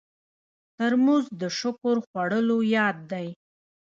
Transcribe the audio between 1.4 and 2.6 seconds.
د شکر خوړلو